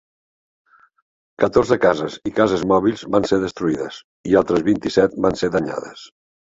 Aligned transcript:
Catorze 1.43 1.77
cases 1.83 2.15
i 2.31 2.33
cases 2.41 2.65
mòbils 2.73 3.05
van 3.17 3.29
ser 3.35 3.41
destruïdes, 3.45 4.03
i 4.33 4.37
altres 4.45 4.67
vint-i-set 4.73 5.19
van 5.29 5.41
ser 5.45 5.55
danyades. 5.61 6.07